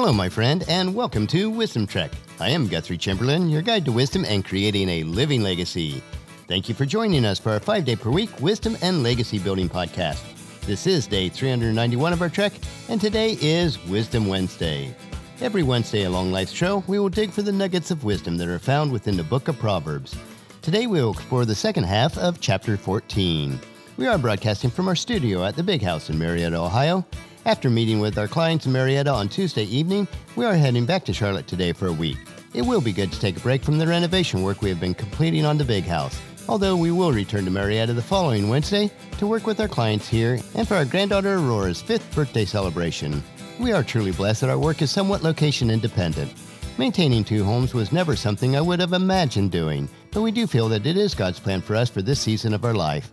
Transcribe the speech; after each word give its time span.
Hello, 0.00 0.12
my 0.12 0.28
friend, 0.28 0.64
and 0.68 0.94
welcome 0.94 1.26
to 1.26 1.50
Wisdom 1.50 1.84
Trek. 1.84 2.12
I 2.38 2.50
am 2.50 2.68
Guthrie 2.68 2.96
Chamberlain, 2.96 3.48
your 3.48 3.62
guide 3.62 3.84
to 3.84 3.90
wisdom 3.90 4.24
and 4.24 4.44
creating 4.44 4.88
a 4.88 5.02
living 5.02 5.42
legacy. 5.42 6.00
Thank 6.46 6.68
you 6.68 6.74
for 6.76 6.86
joining 6.86 7.24
us 7.24 7.40
for 7.40 7.50
our 7.50 7.58
five 7.58 7.84
day 7.84 7.96
per 7.96 8.08
week 8.08 8.30
Wisdom 8.40 8.76
and 8.80 9.02
Legacy 9.02 9.40
Building 9.40 9.68
podcast. 9.68 10.22
This 10.60 10.86
is 10.86 11.08
day 11.08 11.28
391 11.28 12.12
of 12.12 12.22
our 12.22 12.28
trek, 12.28 12.52
and 12.88 13.00
today 13.00 13.36
is 13.40 13.84
Wisdom 13.86 14.28
Wednesday. 14.28 14.94
Every 15.40 15.64
Wednesday 15.64 16.04
along 16.04 16.30
Life's 16.30 16.52
Trail, 16.52 16.84
we 16.86 17.00
will 17.00 17.08
dig 17.08 17.32
for 17.32 17.42
the 17.42 17.50
nuggets 17.50 17.90
of 17.90 18.04
wisdom 18.04 18.36
that 18.36 18.46
are 18.46 18.60
found 18.60 18.92
within 18.92 19.16
the 19.16 19.24
book 19.24 19.48
of 19.48 19.58
Proverbs. 19.58 20.14
Today, 20.62 20.86
we 20.86 21.02
will 21.02 21.10
explore 21.10 21.44
the 21.44 21.56
second 21.56 21.82
half 21.82 22.16
of 22.18 22.40
chapter 22.40 22.76
14. 22.76 23.58
We 23.96 24.06
are 24.06 24.16
broadcasting 24.16 24.70
from 24.70 24.86
our 24.86 24.94
studio 24.94 25.44
at 25.44 25.56
the 25.56 25.64
Big 25.64 25.82
House 25.82 26.08
in 26.08 26.20
Marietta, 26.20 26.56
Ohio, 26.56 27.04
after 27.48 27.70
meeting 27.70 27.98
with 27.98 28.18
our 28.18 28.28
clients 28.28 28.66
in 28.66 28.72
Marietta 28.72 29.10
on 29.10 29.26
Tuesday 29.26 29.62
evening, 29.62 30.06
we 30.36 30.44
are 30.44 30.54
heading 30.54 30.84
back 30.84 31.02
to 31.06 31.14
Charlotte 31.14 31.46
today 31.46 31.72
for 31.72 31.86
a 31.86 31.92
week. 31.92 32.18
It 32.52 32.60
will 32.60 32.82
be 32.82 32.92
good 32.92 33.10
to 33.10 33.18
take 33.18 33.38
a 33.38 33.40
break 33.40 33.62
from 33.62 33.78
the 33.78 33.86
renovation 33.86 34.42
work 34.42 34.60
we 34.60 34.68
have 34.68 34.78
been 34.78 34.92
completing 34.92 35.46
on 35.46 35.56
the 35.56 35.64
big 35.64 35.84
house. 35.84 36.20
Although 36.46 36.76
we 36.76 36.90
will 36.90 37.10
return 37.10 37.46
to 37.46 37.50
Marietta 37.50 37.94
the 37.94 38.02
following 38.02 38.50
Wednesday 38.50 38.90
to 39.16 39.26
work 39.26 39.46
with 39.46 39.60
our 39.60 39.66
clients 39.66 40.06
here 40.06 40.38
and 40.56 40.68
for 40.68 40.74
our 40.74 40.84
granddaughter 40.84 41.36
Aurora's 41.36 41.80
fifth 41.80 42.14
birthday 42.14 42.44
celebration. 42.44 43.22
We 43.58 43.72
are 43.72 43.82
truly 43.82 44.12
blessed 44.12 44.42
that 44.42 44.50
our 44.50 44.58
work 44.58 44.82
is 44.82 44.90
somewhat 44.90 45.22
location 45.22 45.70
independent. 45.70 46.34
Maintaining 46.76 47.24
two 47.24 47.44
homes 47.44 47.72
was 47.72 47.92
never 47.92 48.14
something 48.14 48.56
I 48.56 48.60
would 48.60 48.80
have 48.80 48.92
imagined 48.92 49.52
doing, 49.52 49.88
but 50.10 50.20
we 50.20 50.32
do 50.32 50.46
feel 50.46 50.68
that 50.68 50.84
it 50.84 50.98
is 50.98 51.14
God's 51.14 51.40
plan 51.40 51.62
for 51.62 51.76
us 51.76 51.88
for 51.88 52.02
this 52.02 52.20
season 52.20 52.52
of 52.52 52.66
our 52.66 52.74
life. 52.74 53.10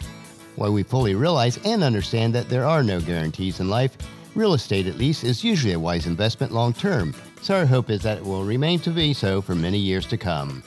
While 0.57 0.73
we 0.73 0.83
fully 0.83 1.15
realize 1.15 1.57
and 1.63 1.83
understand 1.83 2.35
that 2.35 2.49
there 2.49 2.65
are 2.65 2.83
no 2.83 2.99
guarantees 2.99 3.61
in 3.61 3.69
life, 3.69 3.97
Real 4.35 4.53
estate, 4.53 4.85
at 4.85 4.97
least, 4.97 5.23
is 5.23 5.45
usually 5.45 5.71
a 5.71 5.79
wise 5.79 6.07
investment 6.07 6.51
long 6.51 6.73
term, 6.73 7.15
so 7.41 7.55
our 7.55 7.65
hope 7.65 7.89
is 7.89 8.03
that 8.03 8.17
it 8.17 8.23
will 8.25 8.43
remain 8.43 8.79
to 8.81 8.89
be 8.89 9.13
so 9.13 9.41
for 9.41 9.55
many 9.55 9.77
years 9.77 10.05
to 10.07 10.17
come. 10.17 10.61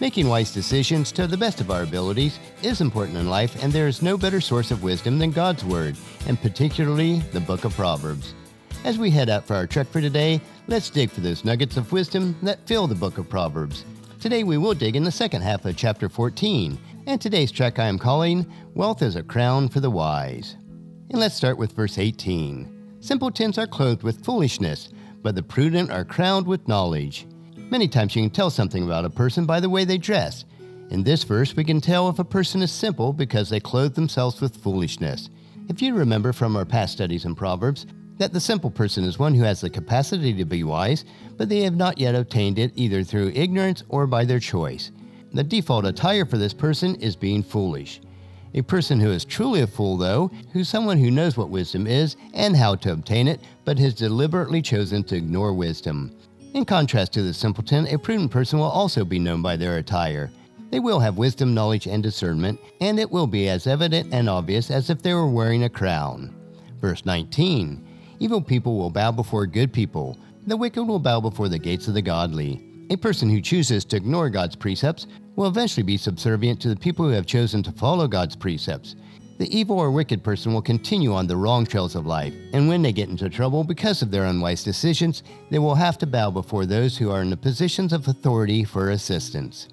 Making 0.00 0.28
wise 0.28 0.52
decisions 0.52 1.12
to 1.12 1.28
the 1.28 1.36
best 1.36 1.60
of 1.60 1.70
our 1.70 1.84
abilities 1.84 2.40
is 2.62 2.80
important 2.80 3.16
in 3.16 3.30
life, 3.30 3.62
and 3.62 3.72
there 3.72 3.86
is 3.86 4.02
no 4.02 4.18
better 4.18 4.40
source 4.40 4.72
of 4.72 4.82
wisdom 4.82 5.20
than 5.20 5.30
God's 5.30 5.64
Word, 5.64 5.96
and 6.26 6.40
particularly 6.42 7.20
the 7.32 7.40
book 7.40 7.64
of 7.64 7.76
Proverbs. 7.76 8.34
As 8.84 8.98
we 8.98 9.08
head 9.08 9.30
out 9.30 9.46
for 9.46 9.54
our 9.54 9.68
trek 9.68 9.86
for 9.86 10.00
today, 10.00 10.40
let's 10.66 10.90
dig 10.90 11.10
for 11.10 11.20
those 11.20 11.44
nuggets 11.44 11.76
of 11.76 11.92
wisdom 11.92 12.36
that 12.42 12.66
fill 12.66 12.88
the 12.88 12.96
book 12.96 13.18
of 13.18 13.28
Proverbs. 13.28 13.84
Today 14.20 14.42
we 14.42 14.58
will 14.58 14.74
dig 14.74 14.96
in 14.96 15.04
the 15.04 15.12
second 15.12 15.42
half 15.42 15.64
of 15.64 15.76
chapter 15.76 16.08
14, 16.08 16.76
and 17.06 17.20
today's 17.20 17.52
trek 17.52 17.78
I 17.78 17.86
am 17.86 18.00
calling 18.00 18.52
Wealth 18.74 19.00
is 19.00 19.14
a 19.14 19.22
Crown 19.22 19.68
for 19.68 19.78
the 19.78 19.90
Wise. 19.90 20.56
And 21.10 21.20
let's 21.20 21.36
start 21.36 21.56
with 21.56 21.70
verse 21.70 21.98
18. 21.98 22.75
Simpletons 23.00 23.58
are 23.58 23.66
clothed 23.66 24.02
with 24.02 24.24
foolishness, 24.24 24.88
but 25.22 25.34
the 25.34 25.42
prudent 25.42 25.90
are 25.90 26.04
crowned 26.04 26.46
with 26.46 26.66
knowledge. 26.68 27.26
Many 27.56 27.88
times 27.88 28.14
you 28.14 28.22
can 28.22 28.30
tell 28.30 28.50
something 28.50 28.84
about 28.84 29.04
a 29.04 29.10
person 29.10 29.44
by 29.44 29.60
the 29.60 29.68
way 29.68 29.84
they 29.84 29.98
dress. 29.98 30.44
In 30.90 31.02
this 31.02 31.24
verse, 31.24 31.54
we 31.56 31.64
can 31.64 31.80
tell 31.80 32.08
if 32.08 32.18
a 32.18 32.24
person 32.24 32.62
is 32.62 32.70
simple 32.70 33.12
because 33.12 33.50
they 33.50 33.60
clothe 33.60 33.94
themselves 33.94 34.40
with 34.40 34.56
foolishness. 34.56 35.30
If 35.68 35.82
you 35.82 35.94
remember 35.94 36.32
from 36.32 36.56
our 36.56 36.64
past 36.64 36.92
studies 36.92 37.24
in 37.24 37.34
Proverbs, 37.34 37.86
that 38.18 38.32
the 38.32 38.40
simple 38.40 38.70
person 38.70 39.04
is 39.04 39.18
one 39.18 39.34
who 39.34 39.42
has 39.42 39.60
the 39.60 39.68
capacity 39.68 40.32
to 40.34 40.44
be 40.44 40.62
wise, 40.62 41.04
but 41.36 41.48
they 41.48 41.62
have 41.62 41.76
not 41.76 41.98
yet 41.98 42.14
obtained 42.14 42.58
it 42.58 42.72
either 42.76 43.02
through 43.02 43.32
ignorance 43.34 43.82
or 43.88 44.06
by 44.06 44.24
their 44.24 44.40
choice. 44.40 44.92
The 45.32 45.44
default 45.44 45.84
attire 45.84 46.24
for 46.24 46.38
this 46.38 46.54
person 46.54 46.94
is 46.96 47.16
being 47.16 47.42
foolish. 47.42 48.00
A 48.56 48.62
person 48.62 48.98
who 48.98 49.10
is 49.10 49.26
truly 49.26 49.60
a 49.60 49.66
fool, 49.66 49.98
though, 49.98 50.30
who's 50.52 50.66
someone 50.66 50.96
who 50.96 51.10
knows 51.10 51.36
what 51.36 51.50
wisdom 51.50 51.86
is 51.86 52.16
and 52.32 52.56
how 52.56 52.74
to 52.76 52.92
obtain 52.92 53.28
it, 53.28 53.40
but 53.66 53.78
has 53.78 53.92
deliberately 53.92 54.62
chosen 54.62 55.04
to 55.04 55.16
ignore 55.16 55.52
wisdom. 55.52 56.16
In 56.54 56.64
contrast 56.64 57.12
to 57.12 57.22
the 57.22 57.34
simpleton, 57.34 57.86
a 57.88 57.98
prudent 57.98 58.30
person 58.30 58.58
will 58.58 58.66
also 58.66 59.04
be 59.04 59.18
known 59.18 59.42
by 59.42 59.56
their 59.56 59.76
attire. 59.76 60.30
They 60.70 60.80
will 60.80 60.98
have 61.00 61.18
wisdom, 61.18 61.52
knowledge, 61.52 61.86
and 61.86 62.02
discernment, 62.02 62.58
and 62.80 62.98
it 62.98 63.10
will 63.10 63.26
be 63.26 63.50
as 63.50 63.66
evident 63.66 64.14
and 64.14 64.26
obvious 64.26 64.70
as 64.70 64.88
if 64.88 65.02
they 65.02 65.12
were 65.12 65.28
wearing 65.28 65.64
a 65.64 65.68
crown. 65.68 66.34
Verse 66.80 67.04
19 67.04 67.86
Evil 68.20 68.40
people 68.40 68.78
will 68.78 68.88
bow 68.88 69.12
before 69.12 69.44
good 69.44 69.70
people, 69.70 70.16
the 70.46 70.56
wicked 70.56 70.82
will 70.82 70.98
bow 70.98 71.20
before 71.20 71.50
the 71.50 71.58
gates 71.58 71.88
of 71.88 71.94
the 71.94 72.00
godly. 72.00 72.65
A 72.88 72.96
person 72.96 73.28
who 73.28 73.40
chooses 73.40 73.84
to 73.86 73.96
ignore 73.96 74.30
God's 74.30 74.54
precepts 74.54 75.08
will 75.34 75.48
eventually 75.48 75.82
be 75.82 75.96
subservient 75.96 76.60
to 76.60 76.68
the 76.68 76.76
people 76.76 77.04
who 77.04 77.10
have 77.10 77.26
chosen 77.26 77.62
to 77.64 77.72
follow 77.72 78.06
God's 78.06 78.36
precepts. 78.36 78.94
The 79.38 79.54
evil 79.54 79.78
or 79.78 79.90
wicked 79.90 80.22
person 80.22 80.54
will 80.54 80.62
continue 80.62 81.12
on 81.12 81.26
the 81.26 81.36
wrong 81.36 81.66
trails 81.66 81.96
of 81.96 82.06
life, 82.06 82.32
and 82.52 82.68
when 82.68 82.82
they 82.82 82.92
get 82.92 83.08
into 83.08 83.28
trouble 83.28 83.64
because 83.64 84.02
of 84.02 84.10
their 84.12 84.24
unwise 84.24 84.62
decisions, 84.62 85.24
they 85.50 85.58
will 85.58 85.74
have 85.74 85.98
to 85.98 86.06
bow 86.06 86.30
before 86.30 86.64
those 86.64 86.96
who 86.96 87.10
are 87.10 87.22
in 87.22 87.30
the 87.30 87.36
positions 87.36 87.92
of 87.92 88.06
authority 88.06 88.62
for 88.62 88.90
assistance. 88.90 89.68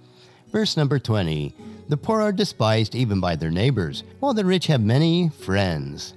Verse 0.51 0.75
number 0.75 0.97
20 0.97 1.55
The 1.89 1.97
poor 1.97 2.19
are 2.19 2.31
despised 2.31 2.95
even 2.95 3.19
by 3.19 3.35
their 3.35 3.51
neighbors, 3.51 4.03
while 4.21 4.33
the 4.33 4.43
rich 4.43 4.67
have 4.67 4.81
many 4.81 5.29
friends. 5.29 6.15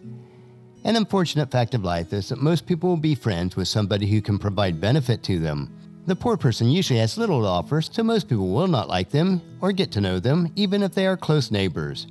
An 0.85 0.97
unfortunate 0.97 1.51
fact 1.51 1.75
of 1.75 1.85
life 1.85 2.13
is 2.13 2.31
that 2.31 2.41
most 2.41 2.67
people 2.67 2.89
will 2.89 2.97
be 2.97 3.15
friends 3.15 3.55
with 3.55 3.69
somebody 3.69 4.07
who 4.07 4.23
can 4.23 4.39
provide 4.39 4.81
benefit 4.81 5.23
to 5.25 5.39
them. 5.39 5.71
The 6.07 6.15
poor 6.15 6.37
person 6.37 6.71
usually 6.71 7.01
has 7.01 7.19
little 7.19 7.43
to 7.43 7.49
offer, 7.49 7.83
so 7.83 8.05
most 8.05 8.29
people 8.29 8.49
will 8.49 8.69
not 8.69 8.89
like 8.89 9.11
them 9.11 9.43
or 9.61 9.73
get 9.73 9.91
to 9.93 10.01
know 10.01 10.21
them, 10.21 10.53
even 10.55 10.85
if 10.85 10.95
they 10.95 11.05
are 11.05 11.17
close 11.17 11.51
neighbors. 11.51 12.07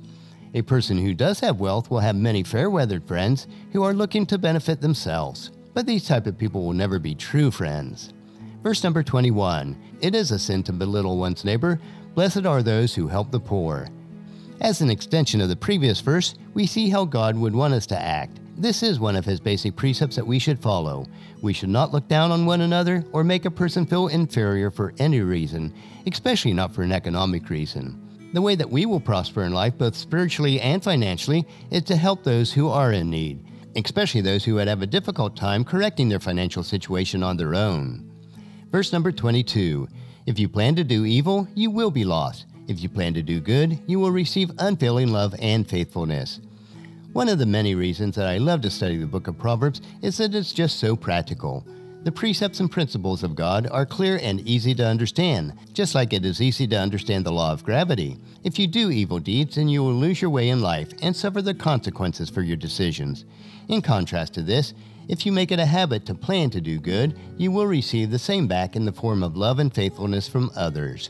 A 0.52 0.60
person 0.60 0.98
who 0.98 1.14
does 1.14 1.40
have 1.40 1.60
wealth 1.60 1.90
will 1.90 2.00
have 2.00 2.14
many 2.14 2.42
fair 2.42 2.68
weathered 2.68 3.04
friends 3.08 3.46
who 3.72 3.82
are 3.82 3.94
looking 3.94 4.26
to 4.26 4.36
benefit 4.36 4.82
themselves, 4.82 5.50
but 5.72 5.86
these 5.86 6.06
type 6.06 6.26
of 6.26 6.36
people 6.36 6.62
will 6.62 6.74
never 6.74 6.98
be 6.98 7.14
true 7.14 7.50
friends. 7.50 8.12
Verse 8.62 8.84
number 8.84 9.02
21 9.02 9.74
It 10.02 10.14
is 10.14 10.30
a 10.30 10.38
sin 10.38 10.62
to 10.64 10.74
belittle 10.74 11.16
one's 11.16 11.44
neighbor. 11.44 11.80
Blessed 12.14 12.44
are 12.44 12.62
those 12.62 12.94
who 12.94 13.08
help 13.08 13.30
the 13.30 13.40
poor. 13.40 13.88
As 14.60 14.82
an 14.82 14.90
extension 14.90 15.40
of 15.40 15.48
the 15.48 15.56
previous 15.56 16.00
verse, 16.00 16.34
we 16.52 16.66
see 16.66 16.90
how 16.90 17.06
God 17.06 17.34
would 17.36 17.54
want 17.54 17.72
us 17.72 17.86
to 17.86 17.98
act. 17.98 18.40
This 18.58 18.82
is 18.82 18.98
one 18.98 19.16
of 19.16 19.26
his 19.26 19.38
basic 19.38 19.76
precepts 19.76 20.16
that 20.16 20.26
we 20.26 20.38
should 20.38 20.58
follow. 20.58 21.04
We 21.42 21.52
should 21.52 21.68
not 21.68 21.92
look 21.92 22.08
down 22.08 22.30
on 22.30 22.46
one 22.46 22.62
another 22.62 23.04
or 23.12 23.22
make 23.22 23.44
a 23.44 23.50
person 23.50 23.84
feel 23.84 24.08
inferior 24.08 24.70
for 24.70 24.94
any 24.98 25.20
reason, 25.20 25.74
especially 26.06 26.54
not 26.54 26.74
for 26.74 26.82
an 26.82 26.90
economic 26.90 27.50
reason. 27.50 28.00
The 28.32 28.40
way 28.40 28.54
that 28.54 28.70
we 28.70 28.86
will 28.86 28.98
prosper 28.98 29.44
in 29.44 29.52
life, 29.52 29.76
both 29.76 29.94
spiritually 29.94 30.58
and 30.58 30.82
financially, 30.82 31.46
is 31.70 31.82
to 31.84 31.96
help 31.96 32.24
those 32.24 32.50
who 32.50 32.70
are 32.70 32.92
in 32.92 33.10
need, 33.10 33.44
especially 33.76 34.22
those 34.22 34.42
who 34.42 34.54
would 34.54 34.68
have 34.68 34.80
a 34.80 34.86
difficult 34.86 35.36
time 35.36 35.62
correcting 35.62 36.08
their 36.08 36.18
financial 36.18 36.62
situation 36.62 37.22
on 37.22 37.36
their 37.36 37.54
own. 37.54 38.10
Verse 38.72 38.90
number 38.90 39.12
22 39.12 39.86
If 40.24 40.38
you 40.38 40.48
plan 40.48 40.74
to 40.76 40.84
do 40.84 41.04
evil, 41.04 41.46
you 41.54 41.70
will 41.70 41.90
be 41.90 42.06
lost. 42.06 42.46
If 42.68 42.82
you 42.82 42.88
plan 42.88 43.12
to 43.14 43.22
do 43.22 43.38
good, 43.38 43.78
you 43.86 44.00
will 44.00 44.10
receive 44.10 44.50
unfailing 44.58 45.12
love 45.12 45.34
and 45.40 45.68
faithfulness. 45.68 46.40
One 47.16 47.30
of 47.30 47.38
the 47.38 47.46
many 47.46 47.74
reasons 47.74 48.14
that 48.16 48.26
I 48.26 48.36
love 48.36 48.60
to 48.60 48.68
study 48.68 48.98
the 48.98 49.06
book 49.06 49.26
of 49.26 49.38
Proverbs 49.38 49.80
is 50.02 50.18
that 50.18 50.34
it's 50.34 50.52
just 50.52 50.78
so 50.78 50.94
practical. 50.94 51.66
The 52.02 52.12
precepts 52.12 52.60
and 52.60 52.70
principles 52.70 53.22
of 53.22 53.34
God 53.34 53.66
are 53.68 53.86
clear 53.86 54.20
and 54.20 54.42
easy 54.42 54.74
to 54.74 54.86
understand, 54.86 55.54
just 55.72 55.94
like 55.94 56.12
it 56.12 56.26
is 56.26 56.42
easy 56.42 56.66
to 56.66 56.78
understand 56.78 57.24
the 57.24 57.32
law 57.32 57.52
of 57.52 57.64
gravity. 57.64 58.18
If 58.44 58.58
you 58.58 58.66
do 58.66 58.90
evil 58.90 59.18
deeds, 59.18 59.54
then 59.54 59.70
you 59.70 59.82
will 59.82 59.94
lose 59.94 60.20
your 60.20 60.30
way 60.30 60.50
in 60.50 60.60
life 60.60 60.90
and 61.00 61.16
suffer 61.16 61.40
the 61.40 61.54
consequences 61.54 62.28
for 62.28 62.42
your 62.42 62.58
decisions. 62.58 63.24
In 63.68 63.80
contrast 63.80 64.34
to 64.34 64.42
this, 64.42 64.74
if 65.08 65.24
you 65.24 65.32
make 65.32 65.50
it 65.50 65.58
a 65.58 65.64
habit 65.64 66.04
to 66.06 66.14
plan 66.14 66.50
to 66.50 66.60
do 66.60 66.78
good, 66.78 67.18
you 67.38 67.50
will 67.50 67.66
receive 67.66 68.10
the 68.10 68.18
same 68.18 68.46
back 68.46 68.76
in 68.76 68.84
the 68.84 68.92
form 68.92 69.22
of 69.22 69.38
love 69.38 69.58
and 69.58 69.74
faithfulness 69.74 70.28
from 70.28 70.50
others. 70.54 71.08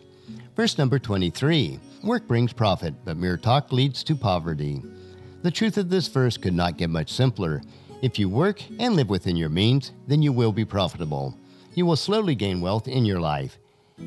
Verse 0.54 0.78
number 0.78 1.00
23 1.00 1.80
Work 2.04 2.28
brings 2.28 2.52
profit, 2.52 2.94
but 3.04 3.16
mere 3.16 3.36
talk 3.36 3.72
leads 3.72 4.04
to 4.04 4.14
poverty. 4.14 4.84
The 5.46 5.52
truth 5.52 5.78
of 5.78 5.90
this 5.90 6.08
verse 6.08 6.36
could 6.36 6.54
not 6.54 6.76
get 6.76 6.90
much 6.90 7.12
simpler. 7.12 7.62
If 8.02 8.18
you 8.18 8.28
work 8.28 8.60
and 8.80 8.96
live 8.96 9.08
within 9.08 9.36
your 9.36 9.48
means, 9.48 9.92
then 10.08 10.20
you 10.20 10.32
will 10.32 10.50
be 10.50 10.64
profitable. 10.64 11.38
You 11.72 11.86
will 11.86 11.94
slowly 11.94 12.34
gain 12.34 12.60
wealth 12.60 12.88
in 12.88 13.04
your 13.04 13.20
life. 13.20 13.56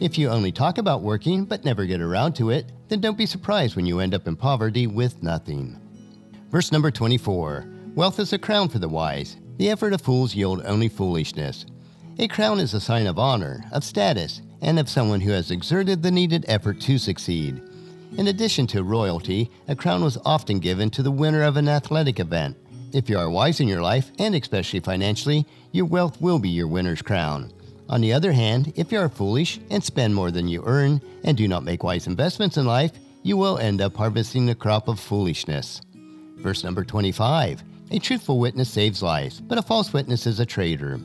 If 0.02 0.18
you 0.18 0.28
only 0.28 0.52
talk 0.52 0.78
about 0.78 1.02
working 1.02 1.46
but 1.46 1.64
never 1.64 1.86
get 1.86 2.02
around 2.02 2.34
to 2.34 2.50
it, 2.50 2.74
then 2.90 3.00
don't 3.00 3.18
be 3.18 3.26
surprised 3.26 3.78
when 3.78 3.86
you 3.86 4.02
end 4.02 4.14
up 4.14 4.28
in 4.28 4.36
poverty 4.36 4.86
with 4.86 5.24
nothing. 5.24 5.80
Verse 6.52 6.74
number 6.74 6.92
24 6.92 7.66
Wealth 7.96 8.20
is 8.20 8.34
a 8.34 8.38
crown 8.38 8.68
for 8.68 8.80
the 8.80 8.90
wise. 8.90 9.38
The 9.60 9.70
effort 9.70 9.94
of 9.94 10.02
fools 10.02 10.36
yield 10.36 10.62
only 10.66 10.90
foolishness. 10.90 11.66
A 12.18 12.28
crown 12.28 12.60
is 12.60 12.74
a 12.74 12.82
sign 12.82 13.08
of 13.08 13.18
honor, 13.18 13.64
of 13.72 13.86
status, 13.86 14.42
and 14.62 14.78
of 14.78 14.90
someone 14.90 15.22
who 15.22 15.32
has 15.32 15.52
exerted 15.52 16.04
the 16.04 16.12
needed 16.12 16.44
effort 16.50 16.82
to 16.82 16.98
succeed. 16.98 17.62
In 18.18 18.28
addition 18.28 18.66
to 18.68 18.84
royalty, 18.84 19.52
a 19.68 19.76
crown 19.76 20.04
was 20.04 20.18
often 20.26 20.60
given 20.60 20.90
to 20.92 21.04
the 21.04 21.12
winner 21.12 21.44
of 21.44 21.58
an 21.58 21.70
athletic 21.70 22.20
event. 22.20 22.58
If 22.92 23.08
you 23.08 23.20
are 23.20 23.30
wise 23.30 23.60
in 23.60 23.68
your 23.68 23.82
life, 23.82 24.12
and 24.18 24.34
especially 24.34 24.80
financially, 24.80 25.46
your 25.72 25.86
wealth 25.86 26.20
will 26.20 26.40
be 26.40 26.50
your 26.50 26.68
winner's 26.68 27.04
crown. 27.04 27.52
On 27.88 28.02
the 28.02 28.14
other 28.14 28.32
hand, 28.32 28.74
if 28.76 28.92
you 28.92 29.00
are 29.00 29.10
foolish 29.10 29.60
and 29.70 29.84
spend 29.84 30.16
more 30.16 30.32
than 30.32 30.48
you 30.48 30.64
earn 30.66 31.02
and 31.24 31.38
do 31.38 31.48
not 31.48 31.64
make 31.64 31.84
wise 31.84 32.08
investments 32.08 32.58
in 32.58 32.66
life, 32.66 32.92
you 33.22 33.38
will 33.38 33.60
end 33.60 33.80
up 33.80 33.96
harvesting 33.96 34.46
the 34.46 34.56
crop 34.56 34.88
of 34.88 35.00
foolishness. 35.00 35.82
Verse 36.38 36.64
number 36.64 36.84
25 36.84 37.64
A 37.92 38.00
truthful 38.00 38.40
witness 38.40 38.70
saves 38.70 39.04
lives, 39.04 39.40
but 39.40 39.58
a 39.58 39.64
false 39.64 39.94
witness 39.94 40.26
is 40.26 40.40
a 40.40 40.46
traitor. 40.46 41.00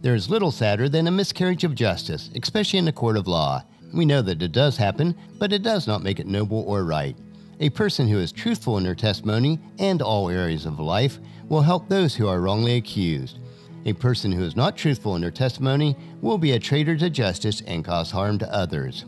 There 0.00 0.16
is 0.16 0.28
little 0.28 0.50
sadder 0.50 0.88
than 0.88 1.06
a 1.06 1.12
miscarriage 1.12 1.62
of 1.62 1.76
justice, 1.76 2.30
especially 2.34 2.80
in 2.80 2.88
a 2.88 2.92
court 2.92 3.16
of 3.16 3.28
law. 3.28 3.62
We 3.92 4.04
know 4.04 4.22
that 4.22 4.42
it 4.42 4.52
does 4.52 4.76
happen, 4.76 5.14
but 5.38 5.52
it 5.52 5.62
does 5.62 5.86
not 5.86 6.02
make 6.02 6.18
it 6.18 6.26
noble 6.26 6.64
or 6.66 6.84
right. 6.84 7.16
A 7.60 7.70
person 7.70 8.08
who 8.08 8.18
is 8.18 8.32
truthful 8.32 8.78
in 8.78 8.84
their 8.84 8.94
testimony 8.94 9.60
and 9.78 10.02
all 10.02 10.30
areas 10.30 10.66
of 10.66 10.80
life 10.80 11.18
will 11.48 11.62
help 11.62 11.88
those 11.88 12.14
who 12.14 12.26
are 12.26 12.40
wrongly 12.40 12.76
accused. 12.76 13.38
A 13.84 13.92
person 13.92 14.32
who 14.32 14.42
is 14.42 14.56
not 14.56 14.76
truthful 14.76 15.16
in 15.16 15.22
their 15.22 15.30
testimony 15.30 15.96
will 16.20 16.38
be 16.38 16.52
a 16.52 16.58
traitor 16.58 16.96
to 16.96 17.10
justice 17.10 17.60
and 17.66 17.84
cause 17.84 18.10
harm 18.10 18.38
to 18.38 18.54
others. 18.54 19.04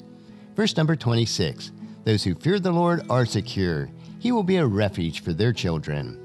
Verse 0.55 0.77
number 0.77 0.97
26 0.97 1.73
Those 2.05 2.23
who 2.23 2.35
fear 2.35 2.61
the 2.61 2.73
Lord 2.73 3.03
are 3.09 3.27
secure. 3.27 3.89
He 4.19 4.33
will 4.33 4.43
be 4.43 4.57
a 4.57 4.67
refuge 4.67 5.23
for 5.23 5.33
their 5.33 5.53
children. 5.53 6.24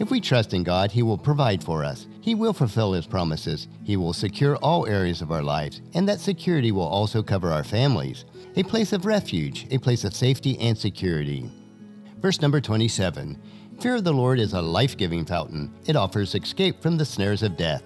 If 0.00 0.10
we 0.10 0.18
trust 0.18 0.54
in 0.54 0.62
God, 0.62 0.90
He 0.90 1.02
will 1.02 1.18
provide 1.18 1.62
for 1.62 1.84
us. 1.84 2.06
He 2.22 2.34
will 2.34 2.54
fulfill 2.54 2.94
His 2.94 3.06
promises. 3.06 3.68
He 3.84 3.98
will 3.98 4.14
secure 4.14 4.56
all 4.56 4.86
areas 4.86 5.20
of 5.20 5.30
our 5.30 5.42
lives, 5.42 5.82
and 5.92 6.08
that 6.08 6.20
security 6.20 6.72
will 6.72 6.88
also 6.88 7.22
cover 7.22 7.52
our 7.52 7.62
families. 7.62 8.24
A 8.56 8.62
place 8.62 8.94
of 8.94 9.04
refuge, 9.04 9.66
a 9.70 9.76
place 9.76 10.04
of 10.04 10.14
safety 10.14 10.58
and 10.58 10.76
security. 10.76 11.50
Verse 12.18 12.40
number 12.40 12.62
27 12.62 13.38
Fear 13.78 13.96
of 13.96 14.04
the 14.04 14.12
Lord 14.12 14.40
is 14.40 14.54
a 14.54 14.62
life 14.62 14.96
giving 14.96 15.26
fountain, 15.26 15.70
it 15.84 15.96
offers 15.96 16.34
escape 16.34 16.80
from 16.80 16.96
the 16.96 17.04
snares 17.04 17.42
of 17.42 17.58
death. 17.58 17.82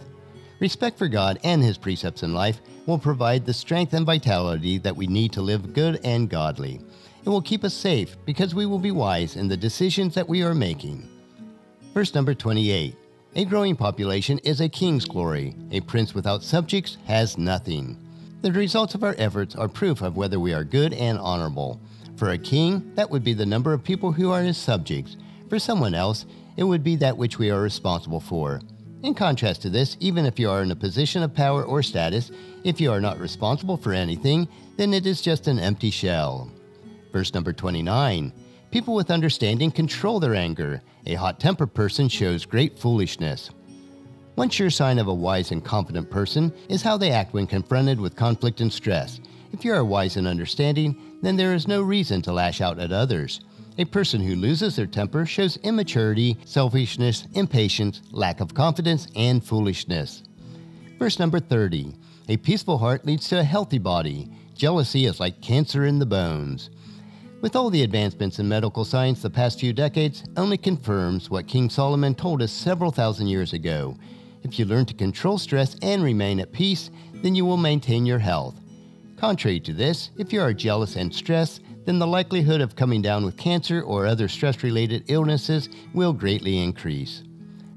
Respect 0.61 0.97
for 0.97 1.09
God 1.09 1.41
and 1.43 1.65
His 1.65 1.77
precepts 1.77 2.23
in 2.23 2.33
life 2.33 2.61
will 2.87 2.99
provide 2.99 3.45
the 3.45 3.53
strength 3.53 3.93
and 3.93 4.07
vitality 4.07 4.79
that 4.79 4.97
we 4.97 5.09
need 5.09 5.33
to 5.33 5.43
live 5.43 5.73
good 5.73 5.99
and 6.05 6.31
godly. 6.31 6.81
It 7.25 7.29
will 7.29 7.43
keep 7.43 7.65
us 7.65 7.75
safe 7.75 8.17
because 8.25 8.55
we 8.55 8.67
will 8.67 8.79
be 8.79 8.93
wise 8.93 9.35
in 9.35 9.49
the 9.49 9.57
decisions 9.57 10.15
that 10.15 10.29
we 10.29 10.45
are 10.45 10.55
making. 10.55 11.09
Verse 11.95 12.13
number 12.13 12.35
28 12.35 12.97
A 13.37 13.45
growing 13.45 13.77
population 13.77 14.41
is 14.41 14.61
a 14.61 14.69
king's 14.69 15.05
glory. 15.05 15.55
A 15.71 15.81
prince 15.81 16.13
without 16.13 16.43
subjects 16.43 16.99
has 17.07 17.39
nothing. 17.39 17.97
The 18.43 18.51
results 18.51 18.97
of 18.97 19.05
our 19.05 19.15
efforts 19.17 19.55
are 19.55 19.69
proof 19.69 20.03
of 20.03 20.17
whether 20.17 20.41
we 20.41 20.53
are 20.53 20.65
good 20.65 20.93
and 20.93 21.17
honorable. 21.21 21.81
For 22.17 22.31
a 22.31 22.39
king, 22.39 22.93
that 22.97 23.09
would 23.09 23.23
be 23.23 23.33
the 23.33 23.47
number 23.47 23.73
of 23.73 23.85
people 23.85 24.11
who 24.11 24.33
are 24.33 24.43
his 24.43 24.57
subjects. 24.57 25.17
For 25.49 25.61
someone 25.61 25.95
else, 25.95 26.27
it 26.57 26.65
would 26.65 26.83
be 26.83 26.97
that 26.97 27.17
which 27.17 27.39
we 27.39 27.51
are 27.51 27.61
responsible 27.61 28.21
for. 28.21 28.61
In 29.05 29.15
contrast 29.15 29.63
to 29.63 29.71
this, 29.71 29.97
even 30.01 30.27
if 30.27 30.37
you 30.37 30.51
are 30.51 30.63
in 30.63 30.73
a 30.73 30.77
position 30.77 31.23
of 31.23 31.33
power 31.33 31.63
or 31.63 31.81
status, 31.81 32.33
if 32.65 32.81
you 32.81 32.91
are 32.91 33.01
not 33.01 33.21
responsible 33.21 33.77
for 33.77 33.93
anything, 33.93 34.49
then 34.77 34.93
it 34.93 35.07
is 35.07 35.23
just 35.23 35.47
an 35.47 35.61
empty 35.61 35.91
shell. 35.91 36.51
Verse 37.13 37.33
number 37.33 37.53
29 37.53 38.33
People 38.75 38.97
with 38.97 39.13
understanding 39.13 39.71
control 39.71 40.19
their 40.19 40.35
anger. 40.35 40.83
A 41.07 41.15
hot 41.15 41.39
tempered 41.39 41.73
person 41.75 42.09
shows 42.09 42.45
great 42.45 42.77
foolishness. 42.77 43.51
One 44.35 44.51
sure 44.51 44.69
sign 44.69 44.99
of 44.99 45.07
a 45.07 45.15
wise 45.15 45.53
and 45.53 45.65
confident 45.65 46.11
person 46.11 46.53
is 46.69 46.83
how 46.83 46.97
they 46.97 47.13
act 47.13 47.35
when 47.35 47.47
confronted 47.47 48.01
with 48.01 48.17
conflict 48.17 48.61
and 48.61 48.73
stress. 48.73 49.21
If 49.53 49.65
you 49.65 49.73
are 49.75 49.85
wise 49.85 50.17
and 50.17 50.27
understanding, 50.27 51.21
then 51.23 51.37
there 51.37 51.55
is 51.55 51.69
no 51.69 51.83
reason 51.83 52.21
to 52.23 52.33
lash 52.33 52.61
out 52.61 52.81
at 52.81 52.91
others. 52.91 53.43
A 53.79 53.85
person 53.85 54.21
who 54.21 54.35
loses 54.35 54.75
their 54.75 54.89
temper 54.89 55.25
shows 55.25 55.57
immaturity, 55.59 56.37
selfishness, 56.45 57.29
impatience, 57.35 58.03
lack 58.11 58.41
of 58.41 58.55
confidence, 58.55 59.07
and 59.15 59.45
foolishness. 59.45 60.25
Verse 60.99 61.21
number 61.21 61.39
30 61.39 61.95
A 62.29 62.39
peaceful 62.39 62.79
heart 62.79 63.07
leads 63.07 63.29
to 63.29 63.39
a 63.39 63.45
healthy 63.45 63.79
body. 63.79 64.33
Jealousy 64.57 65.05
is 65.05 65.21
like 65.21 65.41
cancer 65.41 65.85
in 65.85 66.01
the 66.01 66.07
bones. 66.07 66.71
With 67.45 67.57
all 67.57 67.69
the 67.69 67.83
advancements 67.83 68.39
in 68.39 68.49
medical 68.49 68.87
science 68.87 69.21
the 69.21 69.29
past 69.29 69.61
few 69.61 69.75
decades, 69.75 70.25
only 70.39 70.57
confirms 70.57 71.29
what 71.29 71.47
King 71.47 71.69
Solomon 71.69 72.15
told 72.15 72.41
us 72.41 72.51
several 72.51 72.91
thousand 72.91 73.27
years 73.27 73.53
ago. 73.53 73.99
If 74.45 74.59
you 74.59 74.65
learn 74.65 74.87
to 74.87 74.95
control 74.95 75.37
stress 75.37 75.77
and 75.83 76.03
remain 76.03 76.41
at 76.41 76.53
peace, 76.53 76.91
then 77.13 77.35
you 77.35 77.45
will 77.45 77.59
maintain 77.59 78.07
your 78.07 78.19
health. 78.19 78.55
Contrary 79.19 79.61
to 79.61 79.75
this, 79.75 80.09
if 80.17 80.33
you 80.33 80.41
are 80.41 80.55
jealous 80.55 80.97
and 80.97 81.15
stressed, 81.15 81.61
then 81.85 81.99
the 81.99 82.07
likelihood 82.07 82.63
of 82.63 82.77
coming 82.77 83.03
down 83.03 83.27
with 83.27 83.37
cancer 83.37 83.83
or 83.83 84.07
other 84.07 84.27
stress 84.27 84.63
related 84.63 85.05
illnesses 85.09 85.69
will 85.93 86.15
greatly 86.15 86.63
increase. 86.63 87.25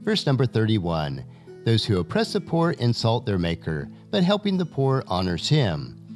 Verse 0.02 0.26
number 0.26 0.46
31 0.46 1.26
Those 1.66 1.84
who 1.84 2.00
oppress 2.00 2.32
the 2.32 2.40
poor 2.40 2.72
insult 2.72 3.26
their 3.26 3.38
Maker, 3.38 3.90
but 4.12 4.24
helping 4.24 4.58
the 4.58 4.66
poor 4.66 5.04
honors 5.08 5.50
him. 5.50 6.07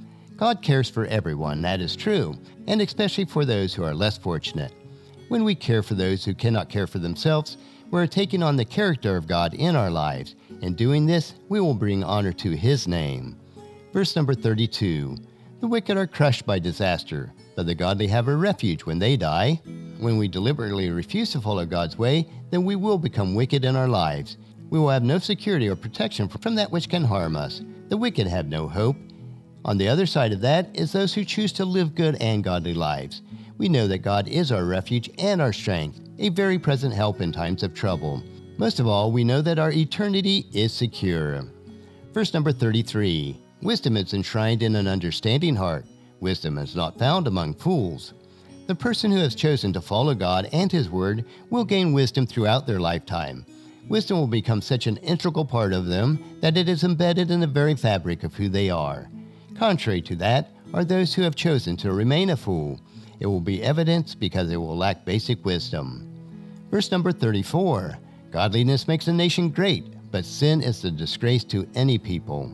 God 0.41 0.63
cares 0.63 0.89
for 0.89 1.05
everyone, 1.05 1.61
that 1.61 1.81
is 1.81 1.95
true, 1.95 2.35
and 2.65 2.81
especially 2.81 3.25
for 3.25 3.45
those 3.45 3.75
who 3.75 3.83
are 3.83 3.93
less 3.93 4.17
fortunate. 4.17 4.73
When 5.27 5.43
we 5.43 5.53
care 5.53 5.83
for 5.83 5.93
those 5.93 6.25
who 6.25 6.33
cannot 6.33 6.67
care 6.67 6.88
for 6.88 6.97
themselves, 6.97 7.57
we're 7.91 8.07
taking 8.07 8.41
on 8.41 8.55
the 8.55 8.65
character 8.65 9.15
of 9.15 9.27
God 9.27 9.53
in 9.53 9.75
our 9.75 9.91
lives. 9.91 10.33
In 10.63 10.73
doing 10.73 11.05
this, 11.05 11.35
we 11.49 11.61
will 11.61 11.75
bring 11.75 12.03
honor 12.03 12.33
to 12.33 12.57
His 12.57 12.88
name. 12.88 13.38
Verse 13.93 14.15
number 14.15 14.33
32 14.33 15.15
The 15.59 15.67
wicked 15.67 15.95
are 15.95 16.07
crushed 16.07 16.47
by 16.47 16.57
disaster, 16.57 17.31
but 17.55 17.67
the 17.67 17.75
godly 17.75 18.07
have 18.07 18.27
a 18.27 18.35
refuge 18.35 18.83
when 18.83 18.97
they 18.97 19.17
die. 19.17 19.61
When 19.99 20.17
we 20.17 20.27
deliberately 20.27 20.89
refuse 20.89 21.29
to 21.33 21.41
follow 21.41 21.67
God's 21.67 21.99
way, 21.99 22.27
then 22.49 22.65
we 22.65 22.75
will 22.75 22.97
become 22.97 23.35
wicked 23.35 23.63
in 23.63 23.75
our 23.75 23.87
lives. 23.87 24.37
We 24.71 24.79
will 24.79 24.89
have 24.89 25.03
no 25.03 25.19
security 25.19 25.69
or 25.69 25.75
protection 25.75 26.27
from 26.27 26.55
that 26.55 26.71
which 26.71 26.89
can 26.89 27.03
harm 27.03 27.35
us. 27.35 27.61
The 27.89 27.97
wicked 27.97 28.25
have 28.25 28.47
no 28.47 28.67
hope, 28.67 28.95
on 29.63 29.77
the 29.77 29.87
other 29.87 30.05
side 30.05 30.31
of 30.31 30.41
that 30.41 30.69
is 30.73 30.91
those 30.91 31.13
who 31.13 31.23
choose 31.23 31.51
to 31.53 31.65
live 31.65 31.95
good 31.95 32.15
and 32.15 32.43
godly 32.43 32.73
lives. 32.73 33.21
We 33.57 33.69
know 33.69 33.87
that 33.87 33.99
God 33.99 34.27
is 34.27 34.51
our 34.51 34.65
refuge 34.65 35.09
and 35.19 35.39
our 35.39 35.53
strength, 35.53 35.99
a 36.17 36.29
very 36.29 36.57
present 36.57 36.93
help 36.93 37.21
in 37.21 37.31
times 37.31 37.61
of 37.61 37.73
trouble. 37.73 38.23
Most 38.57 38.79
of 38.79 38.87
all, 38.87 39.11
we 39.11 39.23
know 39.23 39.41
that 39.41 39.59
our 39.59 39.71
eternity 39.71 40.47
is 40.51 40.73
secure. 40.73 41.43
Verse 42.11 42.33
number 42.33 42.51
33 42.51 43.37
Wisdom 43.61 43.95
is 43.97 44.13
enshrined 44.13 44.63
in 44.63 44.75
an 44.75 44.87
understanding 44.87 45.55
heart. 45.55 45.85
Wisdom 46.19 46.57
is 46.57 46.75
not 46.75 46.97
found 46.97 47.27
among 47.27 47.53
fools. 47.53 48.13
The 48.65 48.73
person 48.73 49.11
who 49.11 49.17
has 49.17 49.35
chosen 49.35 49.71
to 49.73 49.81
follow 49.81 50.15
God 50.15 50.49
and 50.51 50.71
His 50.71 50.89
Word 50.89 51.25
will 51.51 51.65
gain 51.65 51.93
wisdom 51.93 52.25
throughout 52.25 52.65
their 52.65 52.79
lifetime. 52.79 53.45
Wisdom 53.87 54.17
will 54.17 54.27
become 54.27 54.61
such 54.61 54.87
an 54.87 54.97
integral 54.97 55.45
part 55.45 55.73
of 55.73 55.85
them 55.85 56.23
that 56.39 56.57
it 56.57 56.69
is 56.69 56.83
embedded 56.83 57.29
in 57.29 57.39
the 57.39 57.47
very 57.47 57.75
fabric 57.75 58.23
of 58.23 58.33
who 58.33 58.49
they 58.49 58.69
are. 58.69 59.09
Contrary 59.61 60.01
to 60.01 60.15
that 60.15 60.49
are 60.73 60.83
those 60.83 61.13
who 61.13 61.21
have 61.21 61.35
chosen 61.35 61.77
to 61.77 61.93
remain 61.93 62.31
a 62.31 62.35
fool. 62.35 62.81
It 63.19 63.27
will 63.27 63.39
be 63.39 63.61
evidence 63.61 64.15
because 64.15 64.49
they 64.49 64.57
will 64.57 64.75
lack 64.75 65.05
basic 65.05 65.45
wisdom. 65.45 66.09
Verse 66.71 66.89
number 66.89 67.11
34 67.11 67.99
Godliness 68.31 68.87
makes 68.87 69.07
a 69.07 69.13
nation 69.13 69.51
great, 69.51 69.85
but 70.09 70.25
sin 70.25 70.63
is 70.63 70.83
a 70.83 70.89
disgrace 70.89 71.44
to 71.44 71.68
any 71.75 71.99
people. 71.99 72.51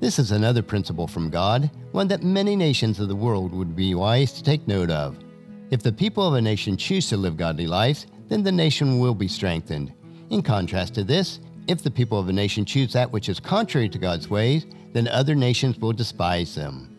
This 0.00 0.18
is 0.18 0.32
another 0.32 0.62
principle 0.62 1.06
from 1.06 1.30
God, 1.30 1.70
one 1.92 2.08
that 2.08 2.22
many 2.22 2.56
nations 2.56 3.00
of 3.00 3.08
the 3.08 3.16
world 3.16 3.54
would 3.54 3.74
be 3.74 3.94
wise 3.94 4.30
to 4.34 4.42
take 4.42 4.68
note 4.68 4.90
of. 4.90 5.16
If 5.70 5.82
the 5.82 5.90
people 5.90 6.28
of 6.28 6.34
a 6.34 6.42
nation 6.42 6.76
choose 6.76 7.08
to 7.08 7.16
live 7.16 7.38
godly 7.38 7.68
lives, 7.68 8.06
then 8.28 8.42
the 8.42 8.52
nation 8.52 8.98
will 8.98 9.14
be 9.14 9.28
strengthened. 9.28 9.94
In 10.28 10.42
contrast 10.42 10.92
to 10.96 11.04
this, 11.04 11.40
if 11.68 11.82
the 11.82 11.90
people 11.90 12.18
of 12.18 12.28
a 12.28 12.34
nation 12.34 12.66
choose 12.66 12.92
that 12.92 13.10
which 13.10 13.30
is 13.30 13.40
contrary 13.40 13.88
to 13.88 13.98
God's 13.98 14.28
ways, 14.28 14.66
then 14.92 15.08
other 15.08 15.34
nations 15.34 15.78
will 15.78 15.92
despise 15.92 16.54
them. 16.54 16.96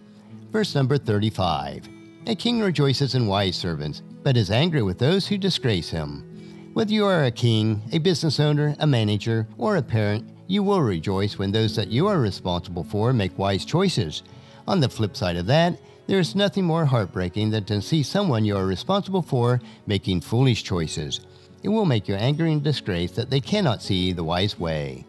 Verse 0.51 0.75
number 0.75 0.97
35 0.97 1.87
A 2.27 2.35
king 2.35 2.61
rejoices 2.61 3.15
in 3.15 3.27
wise 3.27 3.55
servants, 3.55 4.01
but 4.23 4.37
is 4.37 4.51
angry 4.51 4.81
with 4.81 4.99
those 4.99 5.27
who 5.27 5.37
disgrace 5.37 5.89
him. 5.89 6.27
Whether 6.73 6.93
you 6.93 7.05
are 7.05 7.25
a 7.25 7.31
king, 7.31 7.81
a 7.91 7.97
business 7.97 8.39
owner, 8.39 8.75
a 8.79 8.87
manager, 8.87 9.47
or 9.57 9.75
a 9.75 9.81
parent, 9.81 10.29
you 10.47 10.63
will 10.63 10.81
rejoice 10.81 11.37
when 11.37 11.51
those 11.51 11.75
that 11.75 11.89
you 11.89 12.07
are 12.07 12.19
responsible 12.19 12.83
for 12.83 13.13
make 13.13 13.37
wise 13.37 13.65
choices. 13.65 14.23
On 14.67 14.79
the 14.79 14.89
flip 14.89 15.15
side 15.15 15.37
of 15.37 15.47
that, 15.47 15.79
there 16.07 16.19
is 16.19 16.35
nothing 16.35 16.65
more 16.65 16.85
heartbreaking 16.85 17.51
than 17.51 17.63
to 17.65 17.81
see 17.81 18.03
someone 18.03 18.45
you 18.45 18.57
are 18.57 18.65
responsible 18.65 19.21
for 19.21 19.61
making 19.85 20.21
foolish 20.21 20.63
choices. 20.63 21.21
It 21.63 21.69
will 21.69 21.85
make 21.85 22.07
you 22.07 22.15
angry 22.15 22.51
and 22.51 22.63
disgrace 22.63 23.11
that 23.11 23.29
they 23.29 23.39
cannot 23.39 23.81
see 23.81 24.11
the 24.11 24.23
wise 24.23 24.59
way. 24.59 25.05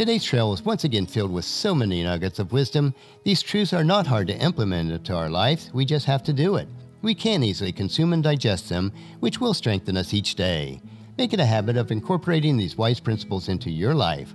Today's 0.00 0.24
trail 0.24 0.54
is 0.54 0.62
once 0.62 0.84
again 0.84 1.04
filled 1.04 1.30
with 1.30 1.44
so 1.44 1.74
many 1.74 2.02
nuggets 2.02 2.38
of 2.38 2.52
wisdom. 2.52 2.94
These 3.22 3.42
truths 3.42 3.74
are 3.74 3.84
not 3.84 4.06
hard 4.06 4.28
to 4.28 4.38
implement 4.38 4.90
into 4.90 5.14
our 5.14 5.28
lives, 5.28 5.70
we 5.74 5.84
just 5.84 6.06
have 6.06 6.22
to 6.22 6.32
do 6.32 6.56
it. 6.56 6.68
We 7.02 7.14
can 7.14 7.42
easily 7.42 7.70
consume 7.70 8.14
and 8.14 8.22
digest 8.22 8.70
them, 8.70 8.94
which 9.18 9.42
will 9.42 9.52
strengthen 9.52 9.98
us 9.98 10.14
each 10.14 10.36
day. 10.36 10.80
Make 11.18 11.34
it 11.34 11.38
a 11.38 11.44
habit 11.44 11.76
of 11.76 11.90
incorporating 11.90 12.56
these 12.56 12.78
wise 12.78 12.98
principles 12.98 13.50
into 13.50 13.70
your 13.70 13.94
life. 13.94 14.32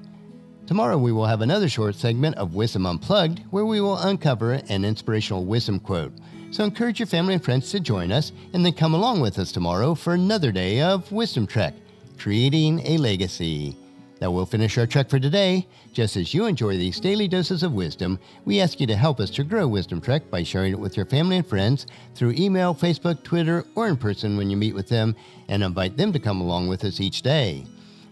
Tomorrow, 0.67 0.99
we 0.99 1.11
will 1.11 1.25
have 1.25 1.41
another 1.41 1.67
short 1.67 1.95
segment 1.95 2.35
of 2.35 2.53
Wisdom 2.53 2.85
Unplugged 2.85 3.41
where 3.49 3.65
we 3.65 3.81
will 3.81 3.97
uncover 3.97 4.61
an 4.69 4.85
inspirational 4.85 5.45
wisdom 5.45 5.79
quote. 5.79 6.13
So 6.51 6.63
encourage 6.63 6.99
your 6.99 7.07
family 7.07 7.33
and 7.33 7.43
friends 7.43 7.71
to 7.71 7.79
join 7.79 8.11
us 8.11 8.33
and 8.53 8.63
then 8.63 8.73
come 8.73 8.93
along 8.93 9.19
with 9.19 9.39
us 9.39 9.51
tomorrow 9.51 9.95
for 9.95 10.13
another 10.13 10.51
day 10.51 10.81
of 10.81 11.11
Wisdom 11.11 11.47
Trek, 11.47 11.73
creating 12.19 12.85
a 12.85 12.99
legacy. 12.99 13.75
That 14.19 14.31
will 14.31 14.45
finish 14.45 14.77
our 14.77 14.87
trek 14.87 15.09
for 15.09 15.19
today. 15.19 15.67
Just 15.91 16.15
as 16.15 16.33
you 16.33 16.45
enjoy 16.45 16.77
these 16.77 16.99
daily 16.99 17.27
doses 17.27 17.63
of 17.63 17.73
wisdom, 17.73 18.17
we 18.45 18.61
ask 18.61 18.79
you 18.79 18.87
to 18.87 18.95
help 18.95 19.19
us 19.19 19.29
to 19.31 19.43
grow 19.43 19.67
Wisdom 19.67 19.99
Trek 19.99 20.29
by 20.29 20.41
sharing 20.41 20.71
it 20.71 20.79
with 20.79 20.95
your 20.95 21.05
family 21.05 21.37
and 21.37 21.45
friends 21.45 21.85
through 22.15 22.35
email, 22.37 22.73
Facebook, 22.73 23.23
Twitter, 23.23 23.65
or 23.75 23.87
in 23.87 23.97
person 23.97 24.37
when 24.37 24.49
you 24.49 24.55
meet 24.55 24.73
with 24.73 24.87
them, 24.87 25.15
and 25.49 25.63
invite 25.63 25.97
them 25.97 26.13
to 26.13 26.19
come 26.19 26.39
along 26.39 26.67
with 26.67 26.85
us 26.85 27.01
each 27.01 27.23
day. 27.23 27.65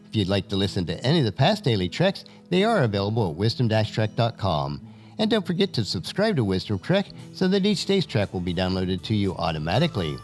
If 0.10 0.16
you'd 0.18 0.28
like 0.28 0.50
to 0.50 0.58
listen 0.58 0.86
to 0.88 1.04
any 1.06 1.20
of 1.20 1.26
the 1.26 1.32
past 1.32 1.64
daily 1.64 1.88
treks, 1.88 2.26
they 2.50 2.64
are 2.64 2.84
available 2.84 3.30
at 3.30 3.36
wisdom-trek.com. 3.36 4.82
And 5.18 5.32
don't 5.32 5.48
forget 5.48 5.74
to 5.74 5.86
subscribe 5.86 6.36
to 6.36 6.44
Wisdom 6.44 6.80
Trek 6.80 7.08
so 7.34 7.48
that 7.48 7.66
each 7.66 7.86
day's 7.86 8.06
trek 8.06 8.34
will 8.34 8.42
be 8.42 8.54
downloaded 8.54 9.04
to 9.04 9.16
you 9.16 9.36
automatically. 9.36 10.18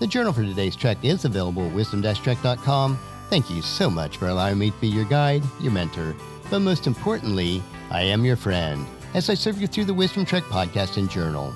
The 0.00 0.06
journal 0.06 0.32
for 0.32 0.42
today's 0.42 0.76
trek 0.76 0.98
is 1.02 1.24
available 1.24 1.66
at 1.66 1.74
wisdom-trek.com. 1.74 2.98
Thank 3.30 3.50
you 3.50 3.62
so 3.62 3.90
much 3.90 4.18
for 4.18 4.28
allowing 4.28 4.58
me 4.58 4.70
to 4.70 4.80
be 4.80 4.88
your 4.88 5.06
guide, 5.06 5.42
your 5.60 5.72
mentor, 5.72 6.14
but 6.50 6.60
most 6.60 6.86
importantly, 6.86 7.62
I 7.90 8.02
am 8.02 8.24
your 8.24 8.36
friend 8.36 8.86
as 9.14 9.30
I 9.30 9.34
serve 9.34 9.60
you 9.60 9.66
through 9.66 9.86
the 9.86 9.94
Wisdom 9.94 10.24
Trek 10.24 10.44
podcast 10.44 10.98
and 10.98 11.10
journal. 11.10 11.54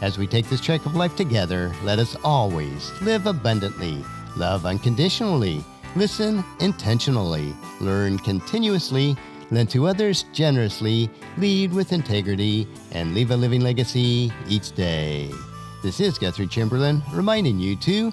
As 0.00 0.18
we 0.18 0.26
take 0.26 0.48
this 0.48 0.60
trek 0.60 0.86
of 0.86 0.94
life 0.94 1.16
together, 1.16 1.72
let 1.82 1.98
us 1.98 2.16
always 2.22 2.92
live 3.00 3.26
abundantly, 3.26 4.04
love 4.36 4.66
unconditionally, 4.66 5.64
listen 5.96 6.44
intentionally, 6.60 7.54
learn 7.80 8.18
continuously, 8.18 9.16
lend 9.50 9.70
to 9.70 9.88
others 9.88 10.24
generously, 10.32 11.10
lead 11.38 11.72
with 11.72 11.92
integrity, 11.92 12.68
and 12.92 13.14
leave 13.14 13.30
a 13.30 13.36
living 13.36 13.62
legacy 13.62 14.30
each 14.48 14.72
day. 14.72 15.30
This 15.82 16.00
is 16.00 16.18
Guthrie 16.18 16.46
Chamberlain 16.46 17.02
reminding 17.12 17.58
you 17.58 17.76
to 17.76 18.12